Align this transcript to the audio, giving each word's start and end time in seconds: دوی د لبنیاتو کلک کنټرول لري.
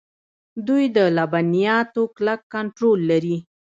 دوی 0.67 0.83
د 0.95 0.97
لبنیاتو 1.17 2.01
کلک 2.15 2.41
کنټرول 2.53 2.99
لري. 3.11 3.37